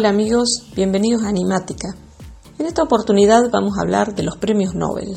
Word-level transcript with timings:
Hola 0.00 0.08
amigos, 0.08 0.62
bienvenidos 0.74 1.24
a 1.24 1.28
Animática. 1.28 1.94
En 2.58 2.64
esta 2.64 2.82
oportunidad 2.82 3.50
vamos 3.50 3.76
a 3.76 3.82
hablar 3.82 4.14
de 4.14 4.22
los 4.22 4.38
premios 4.38 4.74
Nobel. 4.74 5.14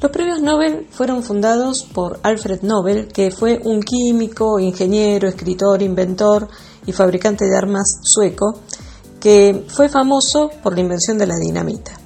Los 0.00 0.10
premios 0.12 0.40
Nobel 0.40 0.86
fueron 0.92 1.24
fundados 1.24 1.82
por 1.82 2.20
Alfred 2.22 2.62
Nobel, 2.62 3.08
que 3.08 3.32
fue 3.32 3.60
un 3.64 3.82
químico, 3.82 4.60
ingeniero, 4.60 5.26
escritor, 5.26 5.82
inventor 5.82 6.46
y 6.86 6.92
fabricante 6.92 7.46
de 7.46 7.56
armas 7.56 7.98
sueco, 8.04 8.60
que 9.18 9.64
fue 9.66 9.88
famoso 9.88 10.48
por 10.62 10.74
la 10.74 10.82
invención 10.82 11.18
de 11.18 11.26
la 11.26 11.34
dinamita. 11.34 11.98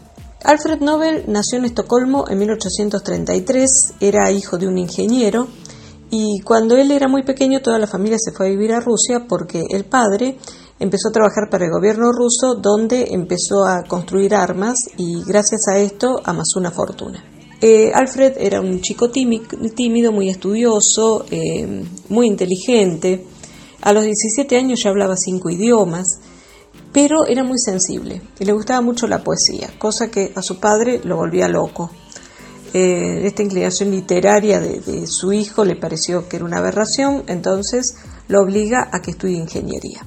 Alfred 0.45 0.81
Nobel 0.81 1.25
nació 1.29 1.59
en 1.59 1.67
Estocolmo 1.67 2.25
en 2.31 2.39
1833, 2.39 3.97
era 4.01 4.31
hijo 4.31 4.57
de 4.57 4.67
un 4.67 4.79
ingeniero 4.79 5.47
y 6.11 6.41
cuando 6.41 6.75
él 6.75 6.91
era 6.91 7.07
muy 7.07 7.23
pequeño 7.23 7.61
toda 7.61 7.79
la 7.79 7.87
familia 7.87 8.17
se 8.19 8.33
fue 8.33 8.47
a 8.47 8.51
vivir 8.51 8.73
a 8.73 8.81
Rusia 8.81 9.27
porque 9.29 9.65
el 9.69 9.85
padre 9.85 10.39
empezó 10.79 11.09
a 11.09 11.13
trabajar 11.13 11.49
para 11.51 11.67
el 11.67 11.71
gobierno 11.71 12.13
ruso 12.13 12.55
donde 12.55 13.09
empezó 13.11 13.65
a 13.65 13.83
construir 13.85 14.35
armas 14.35 14.77
y 14.97 15.23
gracias 15.25 15.69
a 15.69 15.79
esto 15.79 16.21
amasó 16.25 16.59
una 16.59 16.71
fortuna. 16.71 17.25
Eh, 17.61 17.93
Alfred 17.95 18.35
era 18.39 18.61
un 18.61 18.81
chico 18.81 19.11
tímido, 19.11 20.13
muy 20.13 20.29
estudioso, 20.29 21.25
eh, 21.31 21.85
muy 22.09 22.27
inteligente. 22.27 23.25
A 23.81 23.93
los 23.93 24.05
17 24.05 24.57
años 24.57 24.83
ya 24.83 24.91
hablaba 24.91 25.17
cinco 25.17 25.51
idiomas, 25.51 26.21
pero 26.93 27.27
era 27.27 27.43
muy 27.43 27.59
sensible 27.59 28.23
y 28.39 28.45
le 28.45 28.53
gustaba 28.53 28.81
mucho 28.81 29.07
la 29.07 29.25
poesía, 29.25 29.71
cosa 29.79 30.11
que 30.11 30.33
a 30.35 30.43
su 30.43 30.61
padre 30.61 31.01
lo 31.05 31.17
volvía 31.17 31.49
loco. 31.49 31.91
Eh, 32.73 33.27
esta 33.27 33.43
inclinación 33.43 33.93
literaria 33.93 34.61
de, 34.61 35.07
su 35.07 35.33
hijo 35.33 35.65
le 35.65 35.77
pareció 35.77 36.29
que 36.29 36.37
era 36.37 36.45
una 36.45 36.59
aberración, 36.59 37.23
entonces 37.29 37.97
lo 38.29 38.43
obliga 38.43 38.89
a 38.93 39.01
que 39.01 39.13
estudie 39.13 39.39
ingeniería. 39.39 40.05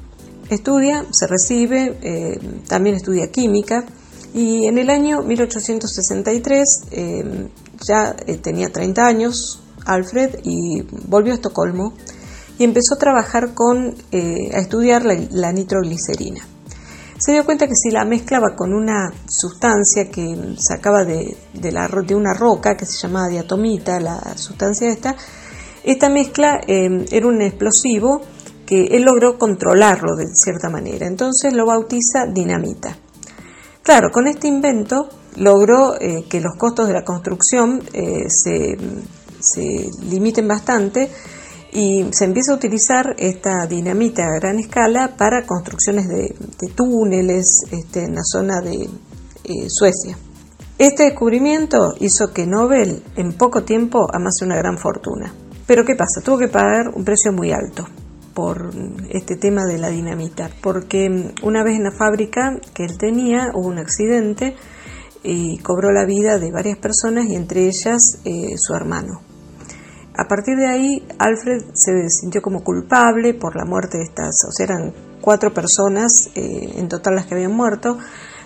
Estudia, 0.50 1.06
se 1.12 1.28
recibe, 1.28 2.40
también 2.68 2.96
estudia 2.96 3.32
química 3.32 3.86
y 4.34 4.68
en 4.68 4.78
el 4.78 4.90
año 4.90 5.22
1863 5.24 6.84
em, 6.92 7.50
ya 7.86 8.16
eh, 8.26 8.38
tenía 8.38 8.70
30 8.70 9.06
años 9.06 9.62
Alfred 9.86 10.40
y 10.44 10.82
volvió 11.08 11.32
a 11.32 11.36
Estocolmo 11.36 11.94
y 12.60 12.64
empezó 12.64 12.96
a 12.96 12.98
trabajar 12.98 13.54
con, 13.54 13.96
eh, 14.12 14.52
a 14.54 14.60
estudiar 14.60 15.06
la, 15.06 15.52
nitroglicerina. 15.52 16.42
Se 17.18 17.32
dio 17.32 17.46
cuenta 17.46 17.68
que 17.68 17.76
si 17.76 17.90
la 17.90 18.06
mezclaba 18.06 18.56
con 18.56 18.74
una 18.74 19.12
sustancia 19.28 20.10
que 20.10 20.56
sacaba 20.60 21.04
de, 21.04 21.36
la, 21.72 21.88
de 21.88 22.16
una 22.16 22.34
roca 22.34 22.76
que 22.76 22.86
se 22.86 22.98
llamaba 22.98 23.28
diatomita, 23.28 24.00
la 24.00 24.38
sustancia 24.38 24.90
esta, 24.90 25.16
esta 25.84 26.10
mezcla 26.10 26.60
era 26.68 27.28
un 27.28 27.42
explosivo 27.42 28.22
que 28.68 28.84
él 28.92 29.04
logró 29.04 29.40
controlarlo 29.40 30.16
de 30.16 30.28
cierta 30.28 30.70
manera. 30.70 31.08
Entonces 31.08 31.54
lo 31.54 31.66
bautiza 31.66 32.26
dinamita. 32.28 32.96
Claro, 33.82 34.10
con 34.12 34.28
este 34.28 34.50
invento 34.50 35.08
logró 35.38 35.96
eh, 36.00 36.26
que 36.30 36.42
los 36.42 36.56
costos 36.58 36.88
de 36.88 36.94
la 36.94 37.06
construcción 37.06 37.82
eh, 37.94 38.30
se, 38.30 38.78
limiten 40.04 40.48
bastante 40.48 41.10
y 41.72 42.06
se 42.12 42.26
empieza 42.26 42.52
a 42.52 42.56
utilizar 42.56 43.16
esta 43.18 43.66
dinamita 43.66 44.26
a 44.26 44.36
gran 44.36 44.60
escala 44.60 45.16
para 45.18 45.46
construcciones 45.46 46.10
de, 46.10 46.36
túneles 46.76 47.62
este, 47.72 48.04
en 48.04 48.16
la 48.16 48.24
zona 48.24 48.60
de 48.60 48.90
eh, 49.46 49.70
Suecia. 49.70 50.18
Este 50.78 51.04
descubrimiento 51.04 51.94
hizo 52.00 52.34
que 52.34 52.46
Nobel 52.46 53.02
en 53.16 53.32
poco 53.38 53.64
tiempo 53.64 54.08
amase 54.14 54.44
una 54.44 54.58
gran 54.58 54.78
fortuna. 54.78 55.34
Pero 55.66 55.86
¿qué 55.86 55.96
pasa? 55.96 56.22
Tuvo 56.22 56.38
que 56.38 56.50
pagar 56.50 56.90
un 56.94 57.06
precio 57.06 57.32
muy 57.32 57.52
alto 57.52 57.88
por 58.38 58.70
este 59.10 59.36
tema 59.36 59.66
de 59.66 59.80
la 59.80 59.90
dinamita, 59.90 60.52
porque 60.62 61.34
una 61.42 61.64
vez 61.64 61.78
en 61.78 61.86
la 61.86 61.92
fábrica 61.92 62.52
que 62.76 62.84
él 62.84 62.96
tenía 63.00 63.50
hubo 63.56 63.68
un 63.68 63.80
accidente 63.80 64.56
y 65.24 65.58
cobró 65.58 65.92
la 65.92 66.06
vida 66.06 66.38
de 66.38 66.52
varias 66.52 66.78
personas 66.78 67.26
y 67.26 67.36
entre 67.36 67.66
ellas 67.66 68.20
eh, 68.26 68.56
su 68.58 68.76
hermano. 68.76 69.22
A 70.16 70.28
partir 70.28 70.56
de 70.56 70.68
ahí, 70.68 71.08
Alfred 71.18 71.74
se 71.74 72.10
sintió 72.10 72.44
como 72.44 72.64
culpable 72.64 73.34
por 73.34 73.56
la 73.56 73.66
muerte 73.66 73.98
de 73.98 74.04
estas, 74.04 74.36
o 74.48 74.52
sea, 74.52 74.68
eran 74.68 74.94
cuatro 75.20 75.52
personas 75.52 76.30
eh, 76.36 76.74
en 76.76 76.88
total 76.90 77.16
las 77.16 77.26
que 77.26 77.34
habían 77.34 77.56
muerto, 77.56 77.98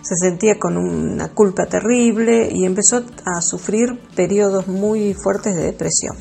se 0.02 0.16
sentía 0.16 0.58
con 0.58 0.78
una 0.78 1.34
culpa 1.34 1.66
terrible 1.66 2.48
y 2.50 2.64
empezó 2.64 3.04
a 3.26 3.42
sufrir 3.42 4.00
periodos 4.16 4.70
muy 4.70 5.14
fuertes 5.22 5.54
de 5.54 5.64
depresión. 5.64 6.16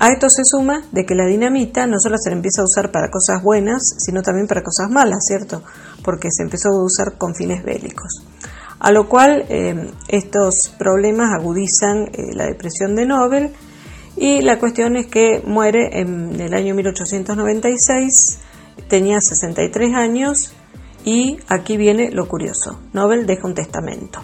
A 0.00 0.10
esto 0.10 0.28
se 0.28 0.42
suma 0.44 0.82
de 0.92 1.06
que 1.06 1.14
la 1.14 1.26
dinamita 1.26 1.86
no 1.86 1.98
solo 1.98 2.16
se 2.18 2.30
empieza 2.30 2.62
a 2.62 2.64
usar 2.64 2.90
para 2.90 3.10
cosas 3.10 3.42
buenas, 3.42 3.82
sino 3.98 4.22
también 4.22 4.46
para 4.46 4.62
cosas 4.62 4.90
malas, 4.90 5.24
¿cierto? 5.26 5.62
Porque 6.02 6.28
se 6.30 6.42
empezó 6.42 6.70
a 6.70 6.84
usar 6.84 7.16
con 7.16 7.34
fines 7.34 7.64
bélicos. 7.64 8.24
A 8.80 8.92
lo 8.92 9.08
cual 9.08 9.46
eh, 9.48 9.90
estos 10.08 10.74
problemas 10.78 11.32
agudizan 11.32 12.08
eh, 12.12 12.34
la 12.34 12.46
depresión 12.46 12.94
de 12.96 13.06
Nobel 13.06 13.52
y 14.16 14.42
la 14.42 14.58
cuestión 14.58 14.96
es 14.96 15.06
que 15.06 15.42
muere 15.46 16.00
en 16.00 16.40
el 16.40 16.54
año 16.54 16.74
1896, 16.74 18.38
tenía 18.88 19.20
63 19.20 19.94
años 19.94 20.52
y 21.04 21.38
aquí 21.48 21.76
viene 21.76 22.10
lo 22.10 22.28
curioso, 22.28 22.80
Nobel 22.92 23.26
deja 23.26 23.46
un 23.46 23.54
testamento. 23.54 24.20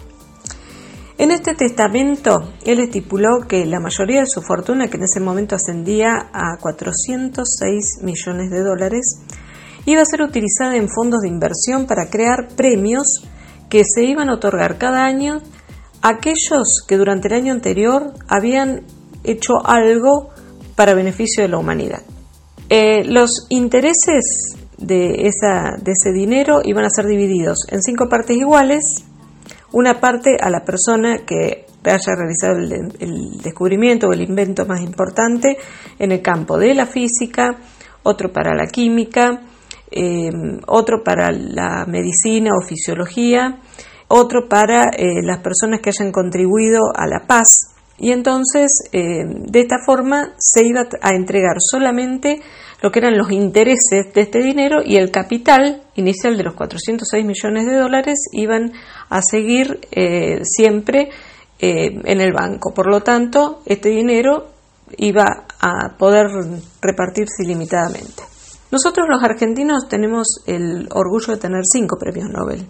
En 1.21 1.29
este 1.29 1.53
testamento, 1.53 2.51
él 2.65 2.79
estipuló 2.79 3.41
que 3.47 3.63
la 3.67 3.79
mayoría 3.79 4.21
de 4.21 4.25
su 4.25 4.41
fortuna, 4.41 4.87
que 4.87 4.97
en 4.97 5.03
ese 5.03 5.19
momento 5.19 5.53
ascendía 5.53 6.31
a 6.33 6.57
406 6.59 7.99
millones 8.01 8.49
de 8.49 8.63
dólares, 8.63 9.19
iba 9.85 10.01
a 10.01 10.05
ser 10.05 10.23
utilizada 10.23 10.77
en 10.77 10.89
fondos 10.89 11.21
de 11.21 11.27
inversión 11.27 11.85
para 11.85 12.09
crear 12.09 12.47
premios 12.55 13.21
que 13.69 13.83
se 13.85 14.03
iban 14.03 14.29
a 14.29 14.33
otorgar 14.33 14.79
cada 14.79 15.05
año 15.05 15.43
a 16.01 16.09
aquellos 16.09 16.83
que 16.87 16.97
durante 16.97 17.27
el 17.27 17.35
año 17.35 17.53
anterior 17.53 18.13
habían 18.27 18.81
hecho 19.23 19.63
algo 19.63 20.29
para 20.75 20.95
beneficio 20.95 21.43
de 21.43 21.49
la 21.49 21.59
humanidad. 21.59 22.01
Eh, 22.67 23.03
los 23.03 23.45
intereses 23.49 24.55
de, 24.79 25.27
ese 25.27 26.11
dinero 26.11 26.61
iban 26.63 26.83
a 26.83 26.89
ser 26.89 27.05
divididos 27.05 27.59
en 27.69 27.83
cinco 27.83 28.09
partes 28.09 28.37
iguales 28.37 29.05
una 29.73 29.99
parte 29.99 30.37
a 30.39 30.49
la 30.49 30.63
persona 30.63 31.19
que 31.25 31.65
haya 31.83 32.15
realizado 32.15 32.57
el, 32.57 33.41
descubrimiento 33.41 34.07
o 34.07 34.13
el 34.13 34.21
invento 34.21 34.65
más 34.65 34.81
importante 34.81 35.57
en 35.97 36.11
el 36.11 36.21
campo 36.21 36.57
de 36.57 36.73
la 36.75 36.85
física, 36.85 37.57
otro 38.03 38.31
para 38.31 38.53
la 38.53 38.67
química, 38.67 39.41
eh, 39.89 40.29
otro 40.67 41.03
para 41.03 41.31
la 41.31 41.85
medicina 41.87 42.51
o 42.57 42.65
fisiología, 42.65 43.59
otro 44.07 44.47
para 44.47 44.89
eh, 44.89 45.21
las 45.23 45.39
personas 45.39 45.79
que 45.81 45.89
hayan 45.89 46.11
contribuido 46.11 46.79
a 46.93 47.07
la 47.07 47.25
paz. 47.25 47.71
Y 47.97 48.11
entonces, 48.11 48.71
eh, 48.91 49.23
de 49.25 49.59
esta 49.59 49.77
forma, 49.85 50.33
se 50.37 50.65
iba 50.65 50.87
a 51.01 51.13
entregar 51.13 51.57
solamente 51.59 52.41
lo 52.81 52.91
que 52.91 52.99
eran 52.99 53.17
los 53.17 53.31
intereses 53.31 54.11
de 54.13 54.21
este 54.21 54.39
dinero 54.39 54.81
y 54.83 54.97
el 54.97 55.11
capital 55.11 55.83
inicial 55.95 56.35
de 56.35 56.43
los 56.43 56.55
406 56.55 57.25
millones 57.25 57.65
de 57.67 57.77
dólares 57.77 58.19
iban 58.33 58.73
a 59.09 59.21
seguir 59.21 59.79
eh, 59.91 60.39
siempre 60.43 61.09
eh, 61.59 61.99
en 62.03 62.21
el 62.21 62.33
banco. 62.33 62.73
Por 62.73 62.89
lo 62.89 63.01
tanto, 63.01 63.61
este 63.65 63.89
dinero 63.89 64.47
iba 64.97 65.45
a 65.59 65.95
poder 65.97 66.27
repartirse 66.81 67.43
ilimitadamente. 67.43 68.23
Nosotros 68.71 69.05
los 69.09 69.21
argentinos 69.23 69.87
tenemos 69.87 70.41
el 70.47 70.87
orgullo 70.91 71.33
de 71.33 71.37
tener 71.39 71.61
cinco 71.63 71.97
premios 71.99 72.29
Nobel. 72.29 72.65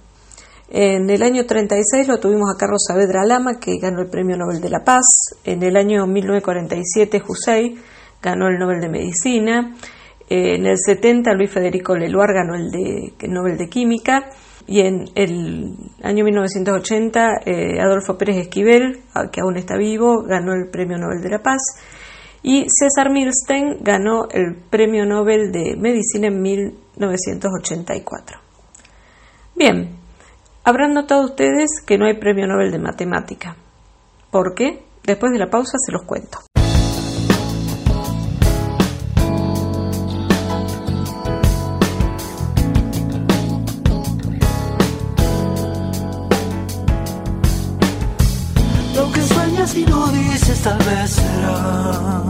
En 0.74 1.10
el 1.10 1.22
año 1.22 1.46
36 1.46 2.08
lo 2.08 2.20
tuvimos 2.20 2.50
a 2.50 2.58
Carlos 2.58 2.84
Saavedra 2.88 3.26
Lama, 3.26 3.60
que 3.60 3.78
ganó 3.78 4.02
el 4.02 4.10
Premio 4.10 4.38
Nobel 4.38 4.62
de 4.62 4.70
la 4.70 4.84
Paz. 4.86 5.04
En 5.44 5.62
el 5.64 5.76
año 5.76 6.08
1947, 6.08 7.20
Jusey 7.20 7.78
ganó 8.22 8.48
el 8.48 8.58
Nobel 8.58 8.80
de 8.80 8.90
Medicina. 8.90 9.76
En 10.34 10.66
el 10.66 10.78
70 10.78 11.34
Luis 11.34 11.52
Federico 11.52 11.94
Leluar 11.94 12.30
ganó 12.34 12.56
el, 12.56 12.72
Nobel 13.30 13.58
de 13.58 13.68
Química 13.68 14.30
y 14.66 14.80
en 14.80 15.10
el 15.14 15.76
año 16.04 16.24
1980 16.24 17.42
eh, 17.46 17.82
Adolfo 17.82 18.18
Pérez 18.18 18.38
Esquivel, 18.38 19.02
que 19.30 19.42
aún 19.42 19.58
está 19.58 19.76
vivo, 19.76 20.24
ganó 20.24 20.54
el 20.54 20.70
Premio 20.70 20.98
Nobel 20.98 21.22
de 21.22 21.32
la 21.32 21.44
Paz 21.44 21.60
y 22.42 22.66
César 22.70 23.12
Milstein 23.12 23.80
ganó 23.82 24.30
el 24.32 24.56
Premio 24.70 25.06
Nobel 25.06 25.52
de 25.52 25.76
Medicina 25.76 26.28
en 26.28 26.42
1984. 26.42 28.40
Bien, 29.58 29.98
habrán 30.64 30.94
notado 30.94 31.26
ustedes 31.26 31.82
que 31.86 31.98
no 31.98 32.06
hay 32.06 32.18
Premio 32.18 32.48
Nobel 32.48 32.72
de 32.72 32.80
Matemática. 32.80 33.58
¿Por 34.32 34.56
qué? 34.56 34.82
Después 35.04 35.34
de 35.34 35.40
la 35.40 35.50
pausa 35.50 35.78
se 35.78 35.92
los 35.92 36.04
cuento. 36.04 36.40
tal 50.64 50.78
vez 50.78 51.10
será 51.10 52.24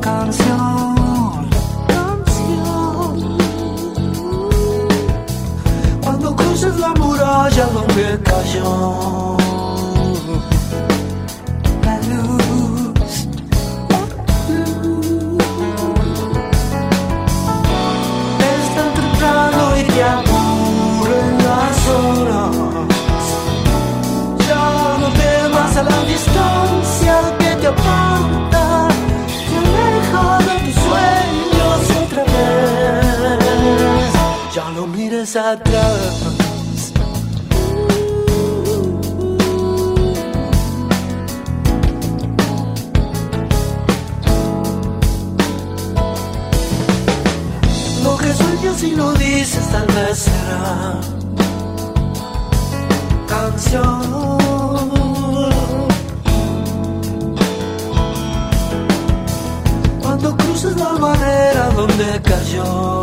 canción, 0.00 1.48
canción. 1.86 3.38
Cuando 6.02 6.34
cruces 6.34 6.76
la 6.76 6.88
muralla 6.94 7.66
donde 7.66 8.20
cayó. 8.24 9.29
Lo 35.50 35.56
que 48.16 48.32
sueñas 48.32 48.82
y 48.84 48.92
no 48.92 49.12
dices 49.14 49.68
tal 49.72 49.86
vez 49.88 50.18
será 50.18 51.00
canción. 53.26 54.48
Cuando 60.00 60.36
cruces 60.36 60.76
la 60.76 60.92
barrera 60.92 61.70
donde 61.74 62.22
cayó 62.22 62.99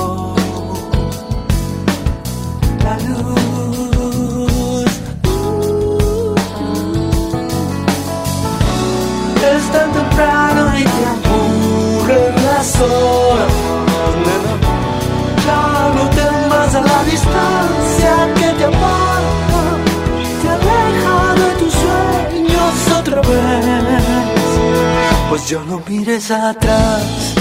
Pues 25.37 25.49
ya 25.49 25.63
no 25.65 25.79
mires 25.87 26.31
atrás. 26.31 27.35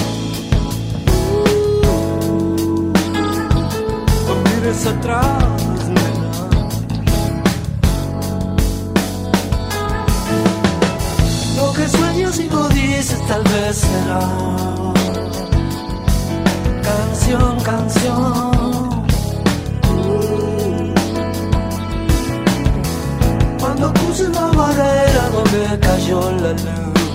No 4.26 4.34
mires 4.44 4.86
atrás, 4.86 5.44
nena. 5.88 6.48
Lo 11.56 11.72
que 11.72 11.88
sueñas 11.88 12.38
y 12.38 12.44
no 12.50 12.68
dices 12.68 13.26
tal 13.26 13.42
vez 13.44 13.78
será 13.78 14.20
canción, 16.82 17.60
canción. 17.60 19.06
Cuando 23.58 23.94
cruces 23.94 24.28
la 24.34 24.46
barrera 24.48 25.30
donde 25.32 25.80
cayó 25.80 26.30
la 26.32 26.52
luz, 26.52 26.85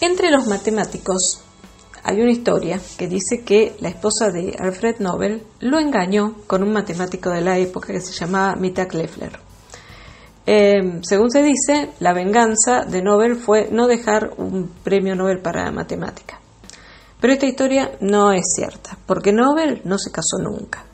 Entre 0.00 0.30
los 0.30 0.46
matemáticos 0.46 1.40
hay 2.02 2.20
una 2.20 2.32
historia 2.32 2.78
que 2.98 3.08
dice 3.08 3.42
que 3.42 3.76
la 3.80 3.88
esposa 3.88 4.30
de 4.30 4.54
Alfred 4.58 4.96
Nobel 4.98 5.42
lo 5.60 5.78
engañó 5.78 6.34
con 6.46 6.62
un 6.62 6.72
matemático 6.72 7.30
de 7.30 7.40
la 7.40 7.58
época 7.58 7.92
que 7.92 8.00
se 8.00 8.12
llamaba 8.12 8.56
Mittag 8.56 8.94
Leffler. 8.94 9.43
Eh, 10.46 11.00
según 11.02 11.30
se 11.30 11.42
dice, 11.42 11.92
la 12.00 12.12
venganza 12.12 12.84
de 12.84 13.02
Nobel 13.02 13.36
fue 13.36 13.68
no 13.70 13.86
dejar 13.86 14.32
un 14.36 14.70
premio 14.82 15.14
Nobel 15.14 15.40
para 15.40 15.70
matemática. 15.70 16.38
Pero 17.20 17.32
esta 17.32 17.46
historia 17.46 17.92
no 18.00 18.32
es 18.32 18.52
cierta, 18.54 18.98
porque 19.06 19.32
Nobel 19.32 19.80
no 19.84 19.98
se 19.98 20.10
casó 20.10 20.36
nunca. 20.38 20.84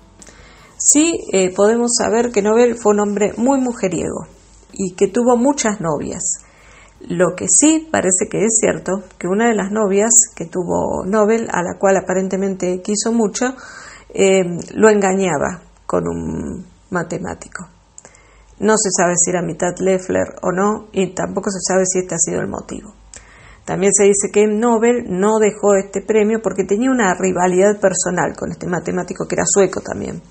Sí 0.76 1.18
eh, 1.32 1.52
podemos 1.52 1.90
saber 1.98 2.30
que 2.30 2.42
Nobel 2.42 2.76
fue 2.76 2.92
un 2.92 3.00
hombre 3.00 3.32
muy 3.36 3.60
mujeriego 3.60 4.26
y 4.72 4.94
que 4.94 5.08
tuvo 5.08 5.36
muchas 5.36 5.80
novias. 5.80 6.22
Lo 7.00 7.34
que 7.36 7.46
sí 7.48 7.88
parece 7.90 8.28
que 8.30 8.44
es 8.44 8.58
cierto, 8.60 9.02
que 9.18 9.26
una 9.26 9.48
de 9.48 9.56
las 9.56 9.72
novias 9.72 10.10
que 10.36 10.46
tuvo 10.46 11.04
Nobel, 11.04 11.48
a 11.50 11.62
la 11.62 11.78
cual 11.78 11.96
aparentemente 11.96 12.80
quiso 12.82 13.12
mucho, 13.12 13.56
eh, 14.14 14.44
lo 14.74 14.88
engañaba 14.88 15.62
con 15.86 16.06
un 16.06 16.66
matemático. 16.90 17.66
No 18.60 18.74
se 18.76 18.90
sabe 18.96 19.14
si 19.16 19.30
era 19.30 19.42
mitad 19.42 19.74
Leffler 19.78 20.36
o 20.42 20.52
no, 20.52 20.88
y 20.92 21.14
tampoco 21.14 21.50
se 21.50 21.60
sabe 21.60 21.84
si 21.86 21.98
este 21.98 22.14
ha 22.14 22.18
sido 22.18 22.40
el 22.40 22.48
motivo. 22.48 22.94
También 23.64 23.92
se 23.92 24.04
dice 24.04 24.30
que 24.32 24.46
Nobel 24.46 25.04
no 25.08 25.38
dejó 25.38 25.74
este 25.74 26.02
premio 26.02 26.40
porque 26.42 26.64
tenía 26.64 26.90
una 26.90 27.14
rivalidad 27.14 27.80
personal 27.80 28.34
con 28.36 28.50
este 28.50 28.66
matemático 28.66 29.26
que 29.26 29.36
era 29.36 29.44
sueco 29.46 29.80
también. 29.80 30.22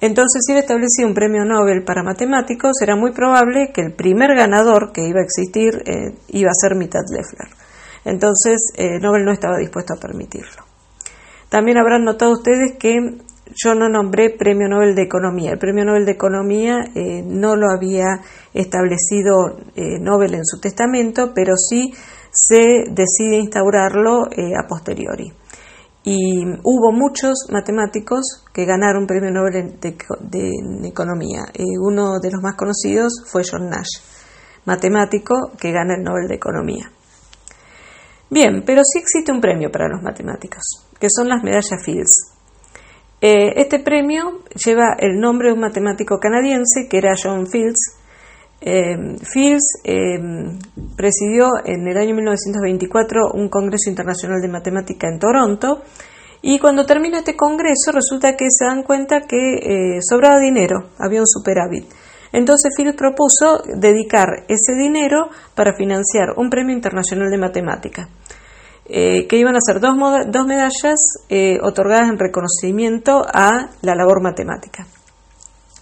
Entonces, 0.00 0.42
si 0.44 0.52
él 0.52 0.58
establecía 0.58 1.06
un 1.06 1.14
premio 1.14 1.44
Nobel 1.44 1.84
para 1.84 2.02
matemáticos, 2.02 2.72
era 2.82 2.96
muy 2.96 3.12
probable 3.12 3.70
que 3.72 3.82
el 3.82 3.94
primer 3.94 4.34
ganador 4.34 4.90
que 4.92 5.06
iba 5.06 5.20
a 5.20 5.22
existir 5.22 5.82
eh, 5.86 6.18
iba 6.28 6.50
a 6.50 6.60
ser 6.60 6.76
mitad 6.76 7.02
Leffler. 7.08 7.48
Entonces, 8.04 8.72
eh, 8.76 8.98
Nobel 9.00 9.24
no 9.24 9.32
estaba 9.32 9.58
dispuesto 9.58 9.94
a 9.94 10.00
permitirlo. 10.00 10.64
También 11.48 11.78
habrán 11.78 12.02
notado 12.04 12.32
ustedes 12.32 12.72
que 12.78 12.96
yo 13.54 13.74
no 13.74 13.88
nombré 13.88 14.30
Premio 14.30 14.68
Nobel 14.68 14.94
de 14.94 15.02
Economía. 15.02 15.52
El 15.52 15.58
Premio 15.58 15.84
Nobel 15.84 16.04
de 16.04 16.12
Economía 16.12 16.78
eh, 16.94 17.22
no 17.24 17.56
lo 17.56 17.70
había 17.70 18.06
establecido 18.54 19.58
eh, 19.74 19.98
Nobel 20.00 20.34
en 20.34 20.44
su 20.44 20.60
testamento, 20.60 21.32
pero 21.34 21.56
sí 21.56 21.92
se 22.30 22.84
decide 22.90 23.36
instaurarlo 23.38 24.26
eh, 24.30 24.52
a 24.56 24.66
posteriori. 24.66 25.32
Y 26.04 26.44
hubo 26.64 26.90
muchos 26.92 27.46
matemáticos 27.50 28.44
que 28.52 28.64
ganaron 28.64 29.06
Premio 29.06 29.30
Nobel 29.30 29.78
de, 29.80 29.96
de- 30.20 30.88
Economía. 30.88 31.42
Uno 31.80 32.18
de 32.18 32.30
los 32.32 32.42
más 32.42 32.56
conocidos 32.56 33.22
fue 33.26 33.42
John 33.48 33.70
Nash, 33.70 34.00
matemático 34.64 35.52
que 35.60 35.70
gana 35.70 35.94
el 35.94 36.02
Nobel 36.02 36.26
de 36.26 36.34
Economía. 36.34 36.90
Bien, 38.30 38.64
pero 38.66 38.82
sí 38.82 38.98
existe 38.98 39.30
un 39.30 39.40
premio 39.40 39.70
para 39.70 39.88
los 39.88 40.02
matemáticos, 40.02 40.62
que 40.98 41.08
son 41.08 41.28
las 41.28 41.42
medallas 41.44 41.84
Fields. 41.84 42.31
Eh, 43.24 43.52
este 43.54 43.78
premio 43.78 44.40
lleva 44.52 44.96
el 44.98 45.20
nombre 45.20 45.46
de 45.46 45.54
un 45.54 45.60
matemático 45.60 46.18
canadiense 46.18 46.88
que 46.90 46.98
era 46.98 47.14
John 47.14 47.46
Fields. 47.46 47.94
Eh, 48.60 48.96
Fields 49.22 49.80
eh, 49.84 50.18
presidió 50.96 51.50
en 51.64 51.86
el 51.86 51.96
año 51.98 52.16
1924 52.16 53.30
un 53.34 53.48
Congreso 53.48 53.90
Internacional 53.90 54.40
de 54.42 54.48
Matemática 54.48 55.06
en 55.06 55.20
Toronto 55.20 55.82
y 56.42 56.58
cuando 56.58 56.84
termina 56.84 57.18
este 57.18 57.36
congreso 57.36 57.92
resulta 57.92 58.34
que 58.36 58.46
se 58.50 58.64
dan 58.64 58.82
cuenta 58.82 59.20
que 59.20 60.00
sobraba 60.02 60.40
dinero, 60.40 60.90
había 60.98 61.20
un 61.20 61.28
superávit. 61.28 61.84
Entonces 62.32 62.72
Fields 62.76 62.96
propuso 62.96 63.62
dedicar 63.78 64.30
ese 64.48 64.72
dinero 64.76 65.28
para 65.54 65.76
financiar 65.76 66.30
un 66.36 66.50
premio 66.50 66.74
internacional 66.74 67.30
de 67.30 67.38
matemática 67.38 68.08
eh, 68.86 69.26
que 69.28 69.36
iban 69.36 69.56
a 69.56 69.60
ser 69.60 69.80
dos, 69.80 69.94
medallas 70.46 70.98
eh, 71.28 71.58
otorgadas 71.62 72.08
en 72.08 72.18
reconocimiento 72.18 73.24
a 73.32 73.70
la 73.80 73.94
labor 73.94 74.22
matemática. 74.22 74.86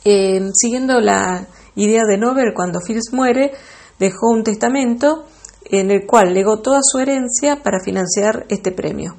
Eh, 0.05 0.41
siguiendo 0.55 1.01
la 1.01 1.47
idea 1.75 2.03
de 2.09 2.19
Nobel, 2.19 2.53
cuando 2.55 2.81
Fields 2.81 3.13
muere, 3.13 3.53
dejó 3.99 4.31
un 4.31 4.45
testamento 4.45 5.27
en 5.65 5.91
el 5.91 6.07
cual 6.07 6.35
legó 6.35 6.61
toda 6.61 6.81
su 6.83 6.99
herencia 6.99 7.63
para 7.63 7.81
financiar 7.85 8.47
este 8.49 8.73
premio. 8.73 9.17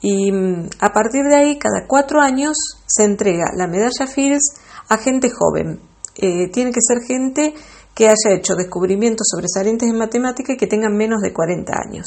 Y 0.00 0.30
mm, 0.30 0.68
a 0.80 0.92
partir 0.92 1.24
de 1.24 1.36
ahí, 1.36 1.58
cada 1.58 1.86
cuatro 1.86 2.20
años 2.20 2.56
se 2.86 3.04
entrega 3.04 3.46
la 3.56 3.66
medalla 3.66 4.06
Fields 4.06 4.54
a 4.88 4.98
gente 4.98 5.30
joven. 5.30 5.80
Eh, 6.16 6.50
tiene 6.52 6.70
que 6.70 6.80
ser 6.80 6.98
gente 7.06 7.54
que 7.94 8.06
haya 8.06 8.36
hecho 8.36 8.54
descubrimientos 8.54 9.26
sobresalientes 9.30 9.88
en 9.88 9.96
matemática 9.96 10.52
y 10.52 10.56
que 10.56 10.66
tengan 10.66 10.96
menos 10.96 11.22
de 11.22 11.32
40 11.32 11.72
años. 11.72 12.06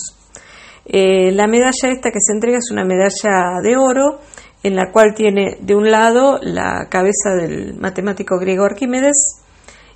Eh, 0.90 1.32
la 1.34 1.48
medalla 1.48 1.92
esta 1.92 2.12
que 2.12 2.20
se 2.22 2.34
entrega 2.34 2.58
es 2.58 2.72
una 2.72 2.86
medalla 2.86 3.60
de 3.62 3.76
oro 3.76 4.22
en 4.64 4.76
la 4.76 4.92
cual 4.92 5.14
tiene 5.14 5.58
de 5.60 5.76
un 5.76 5.92
lado 5.92 6.40
la 6.42 6.88
cabeza 6.90 7.36
del 7.38 7.76
matemático 7.76 8.40
griego 8.40 8.64
Arquímedes 8.64 9.42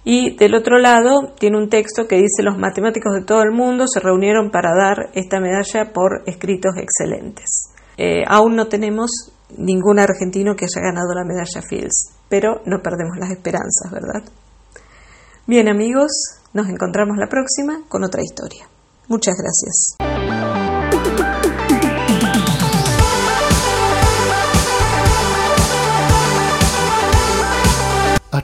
y 0.03 0.35
del 0.35 0.53
otro 0.53 0.79
lado 0.79 1.33
tiene 1.39 1.57
un 1.57 1.69
texto 1.69 2.07
que 2.07 2.15
dice 2.15 2.43
los 2.43 2.57
matemáticos 2.57 3.13
de 3.13 3.23
todo 3.23 3.41
el 3.43 3.51
mundo 3.51 3.87
se 3.87 4.01
reunieron 4.01 4.51
para 4.51 4.71
dar 4.75 5.09
esta 5.13 5.39
medalla 5.39 5.93
por 5.93 6.23
escritos 6.25 6.73
excelentes. 6.77 7.71
Eh, 7.97 8.23
aún 8.27 8.55
no 8.55 8.67
tenemos 8.67 9.31
ningún 9.57 9.99
argentino 9.99 10.55
que 10.55 10.65
haya 10.65 10.81
ganado 10.81 11.13
la 11.13 11.23
medalla 11.23 11.61
Fields, 11.61 12.13
pero 12.27 12.61
no 12.65 12.81
perdemos 12.81 13.17
las 13.17 13.31
esperanzas, 13.31 13.91
¿verdad? 13.91 14.23
Bien 15.47 15.69
amigos, 15.69 16.11
nos 16.53 16.67
encontramos 16.67 17.17
la 17.17 17.27
próxima 17.27 17.81
con 17.87 18.03
otra 18.03 18.21
historia. 18.21 18.67
Muchas 19.07 19.35
gracias. 19.35 20.20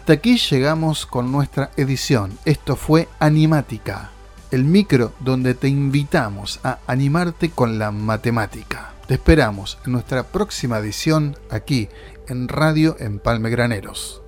Hasta 0.07 0.19
aquí 0.19 0.37
llegamos 0.37 1.05
con 1.05 1.33
nuestra 1.33 1.71
edición. 1.75 2.39
Esto 2.45 2.77
fue 2.77 3.09
Animática, 3.19 4.11
el 4.51 4.63
micro 4.63 5.11
donde 5.19 5.53
te 5.53 5.67
invitamos 5.67 6.61
a 6.63 6.79
animarte 6.87 7.49
con 7.49 7.77
la 7.77 7.91
matemática. 7.91 8.93
Te 9.05 9.15
esperamos 9.15 9.77
en 9.85 9.91
nuestra 9.91 10.23
próxima 10.23 10.77
edición 10.77 11.35
aquí 11.49 11.89
en 12.29 12.47
Radio 12.47 12.95
Empalme 13.01 13.49
Graneros. 13.49 14.21